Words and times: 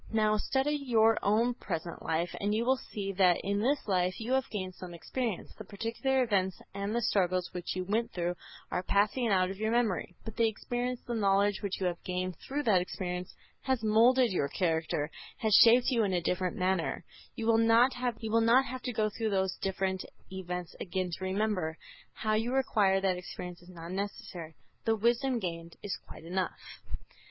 Now, 0.11 0.35
study 0.37 0.71
your 0.71 1.19
own 1.21 1.53
present 1.53 2.01
life 2.01 2.33
and 2.41 2.55
you 2.55 2.65
will 2.65 2.79
see 2.91 3.11
that 3.19 3.39
in 3.43 3.59
this 3.59 3.87
life 3.87 4.19
you 4.19 4.31
have 4.33 4.49
gained 4.49 4.73
some 4.73 4.95
experience. 4.95 5.53
The 5.55 5.63
particular 5.63 6.23
events 6.23 6.59
and 6.73 6.95
the 6.95 7.03
struggles 7.03 7.53
which 7.53 7.75
you 7.75 7.83
went 7.85 8.11
through 8.11 8.33
are 8.71 8.81
passing 8.81 9.27
out 9.27 9.51
of 9.51 9.57
your 9.59 9.69
memory, 9.69 10.15
but 10.25 10.35
the 10.37 10.47
experience, 10.47 11.01
the 11.05 11.13
knowledge 11.13 11.61
which 11.61 11.79
you 11.79 11.85
have 11.85 12.03
gained 12.03 12.35
through 12.37 12.63
that 12.63 12.81
experience, 12.81 13.35
has 13.61 13.83
moulded 13.83 14.31
your 14.31 14.47
character, 14.47 15.11
has 15.37 15.53
shaped 15.63 15.91
you 15.91 16.03
in 16.03 16.13
a 16.13 16.19
different 16.21 16.57
manner. 16.57 17.03
You 17.35 17.45
will 17.45 17.59
not 17.59 17.93
have 17.93 18.17
to 18.17 18.93
go 18.93 19.07
through 19.07 19.29
those 19.29 19.55
different 19.61 20.03
events 20.31 20.75
again 20.79 21.11
to 21.11 21.23
remember; 21.23 21.77
how 22.13 22.33
you 22.33 22.55
acquired 22.55 23.03
that 23.03 23.17
experience 23.17 23.61
is 23.61 23.69
not 23.69 23.91
necessary; 23.91 24.55
the 24.83 24.95
wisdom 24.95 25.37
gained 25.37 25.75
is 25.83 25.95
quite 26.07 26.23
enough. 26.25 26.57